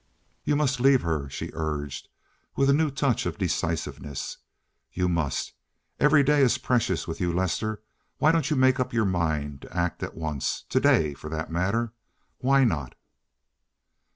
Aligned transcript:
"You 0.43 0.55
must 0.55 0.79
leave 0.79 1.03
her," 1.03 1.29
she 1.29 1.51
urged, 1.53 2.07
with 2.55 2.71
a 2.71 2.73
new 2.73 2.89
touch 2.89 3.27
of 3.27 3.37
decisiveness. 3.37 4.37
"You 4.91 5.07
must. 5.07 5.53
Every 5.99 6.23
day 6.23 6.41
is 6.41 6.57
precious 6.57 7.07
with 7.07 7.21
you, 7.21 7.31
Lester! 7.31 7.83
Why 8.17 8.31
don't 8.31 8.49
you 8.49 8.55
make 8.55 8.79
up 8.79 8.93
your 8.93 9.05
mind 9.05 9.61
to 9.61 9.77
act 9.77 10.01
at 10.01 10.15
once—to 10.15 10.79
day, 10.79 11.13
for 11.13 11.29
that 11.29 11.51
matter? 11.51 11.93
Why 12.39 12.63
not?" 12.63 12.95